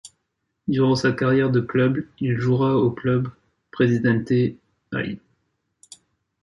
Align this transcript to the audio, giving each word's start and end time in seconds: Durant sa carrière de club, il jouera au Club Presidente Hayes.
Durant 0.67 0.95
sa 0.95 1.11
carrière 1.11 1.51
de 1.51 1.59
club, 1.61 2.03
il 2.21 2.35
jouera 2.39 2.75
au 2.75 2.89
Club 2.89 3.27
Presidente 3.69 4.31
Hayes. 4.31 5.19